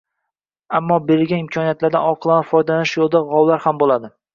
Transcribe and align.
Ammo 0.79 0.97
berilgan 1.11 1.45
imkoniyatlardan 1.45 2.11
oqilona 2.15 2.49
foydalanish 2.51 2.99
yo‘lida 3.03 3.27
g‘ovlar 3.33 3.67
ham 3.71 3.87
bo‘ladi 3.89 4.17